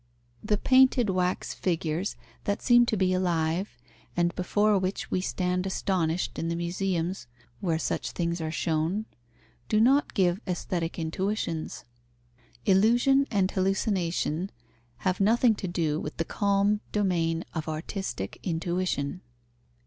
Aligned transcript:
The 0.43 0.57
painted 0.57 1.11
wax 1.11 1.53
figures 1.53 2.15
that 2.45 2.59
seem 2.63 2.87
to 2.87 2.97
be 2.97 3.13
alive, 3.13 3.77
and 4.17 4.33
before 4.35 4.79
which 4.79 5.11
we 5.11 5.21
stand 5.21 5.67
astonished 5.67 6.39
in 6.39 6.49
the 6.49 6.55
museums 6.55 7.27
where 7.59 7.77
such 7.77 8.09
things 8.09 8.41
are 8.41 8.49
shown, 8.49 9.05
do 9.69 9.79
not 9.79 10.15
give 10.15 10.41
aesthetic 10.47 10.97
intuitions. 10.97 11.85
Illusion 12.65 13.27
and 13.29 13.51
hallucination 13.51 14.49
have 15.05 15.19
nothing 15.19 15.53
to 15.53 15.67
do 15.67 15.99
with 15.99 16.17
the 16.17 16.25
calm 16.25 16.81
domain 16.91 17.43
of 17.53 17.69
artistic 17.69 18.39
intuition. 18.41 19.21